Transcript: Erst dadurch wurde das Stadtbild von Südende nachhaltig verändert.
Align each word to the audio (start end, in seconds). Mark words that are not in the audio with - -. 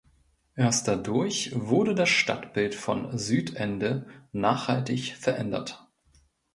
Erst 0.55 0.87
dadurch 0.87 1.51
wurde 1.53 1.93
das 1.93 2.09
Stadtbild 2.09 2.73
von 2.73 3.15
Südende 3.19 4.07
nachhaltig 4.31 5.15
verändert. 5.15 5.87